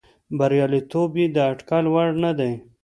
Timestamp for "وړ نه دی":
1.93-2.53